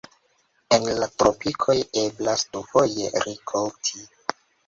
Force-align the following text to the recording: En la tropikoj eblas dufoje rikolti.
En 0.77 0.87
la 0.99 1.09
tropikoj 1.23 1.75
eblas 2.05 2.47
dufoje 2.55 3.11
rikolti. 3.27 4.05